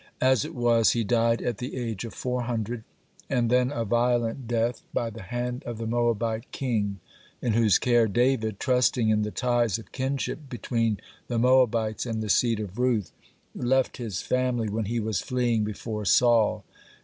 As 0.19 0.43
it 0.43 0.55
was, 0.55 0.93
he 0.93 1.03
died 1.03 1.43
at 1.43 1.59
the 1.59 1.75
age 1.77 2.05
of 2.05 2.15
four 2.15 2.41
hundred, 2.41 2.83
(8) 3.29 3.35
and 3.37 3.49
then 3.51 3.71
a 3.71 3.85
violent 3.85 4.47
death, 4.47 4.81
by 4.95 5.11
the 5.11 5.21
hand 5.21 5.61
of 5.63 5.77
the 5.77 5.85
Moabite 5.85 6.51
king, 6.51 6.99
(9) 7.43 7.53
in 7.53 7.53
whose 7.53 7.77
care 7.77 8.07
David, 8.07 8.59
trusting 8.59 9.09
in 9.09 9.21
the 9.21 9.29
ties 9.29 9.77
of 9.77 9.91
kinship 9.91 10.49
between 10.49 10.99
the 11.27 11.37
Moabites 11.37 12.07
and 12.07 12.23
the 12.23 12.29
seed 12.29 12.59
of 12.59 12.79
Ruth, 12.79 13.11
left 13.53 13.97
his 13.97 14.23
family 14.23 14.69
when 14.69 14.85
he 14.85 14.99
was 14.99 15.21
fleeing 15.21 15.63
before 15.63 16.03
Saul. 16.05 16.65